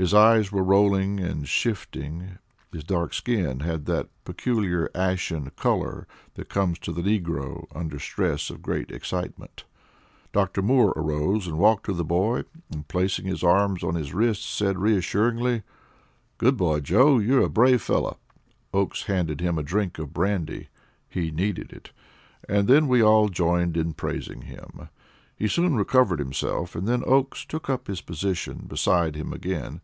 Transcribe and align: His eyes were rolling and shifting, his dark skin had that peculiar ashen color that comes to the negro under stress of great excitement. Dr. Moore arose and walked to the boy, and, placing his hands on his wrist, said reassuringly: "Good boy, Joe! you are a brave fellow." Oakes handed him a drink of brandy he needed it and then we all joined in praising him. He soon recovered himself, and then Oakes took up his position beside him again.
His 0.00 0.14
eyes 0.14 0.52
were 0.52 0.62
rolling 0.62 1.18
and 1.18 1.48
shifting, 1.48 2.38
his 2.72 2.84
dark 2.84 3.12
skin 3.12 3.58
had 3.58 3.86
that 3.86 4.06
peculiar 4.24 4.88
ashen 4.94 5.50
color 5.56 6.06
that 6.34 6.48
comes 6.48 6.78
to 6.78 6.92
the 6.92 7.02
negro 7.02 7.66
under 7.74 7.98
stress 7.98 8.48
of 8.48 8.62
great 8.62 8.92
excitement. 8.92 9.64
Dr. 10.32 10.62
Moore 10.62 10.92
arose 10.94 11.48
and 11.48 11.58
walked 11.58 11.84
to 11.86 11.92
the 11.92 12.04
boy, 12.04 12.44
and, 12.70 12.86
placing 12.86 13.26
his 13.26 13.42
hands 13.42 13.82
on 13.82 13.96
his 13.96 14.14
wrist, 14.14 14.48
said 14.48 14.78
reassuringly: 14.78 15.64
"Good 16.36 16.56
boy, 16.56 16.78
Joe! 16.78 17.18
you 17.18 17.38
are 17.40 17.46
a 17.46 17.50
brave 17.50 17.82
fellow." 17.82 18.18
Oakes 18.72 19.06
handed 19.06 19.40
him 19.40 19.58
a 19.58 19.64
drink 19.64 19.98
of 19.98 20.14
brandy 20.14 20.68
he 21.08 21.32
needed 21.32 21.72
it 21.72 21.90
and 22.48 22.68
then 22.68 22.86
we 22.86 23.02
all 23.02 23.28
joined 23.28 23.76
in 23.76 23.94
praising 23.94 24.42
him. 24.42 24.88
He 25.36 25.46
soon 25.46 25.76
recovered 25.76 26.18
himself, 26.18 26.74
and 26.74 26.88
then 26.88 27.04
Oakes 27.06 27.44
took 27.44 27.70
up 27.70 27.86
his 27.86 28.00
position 28.00 28.64
beside 28.66 29.14
him 29.14 29.32
again. 29.32 29.80